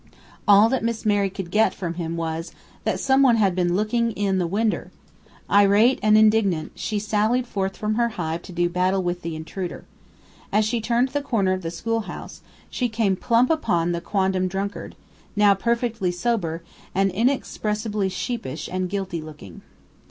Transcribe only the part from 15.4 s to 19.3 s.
perfectly sober, and inexpressibly sheepish and guilty